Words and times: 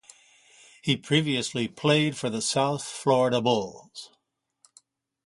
He 0.81 0.97
previously 0.97 1.67
played 1.67 2.17
for 2.17 2.27
the 2.31 2.41
South 2.41 2.83
Florida 2.83 3.39
Bulls. 3.39 4.09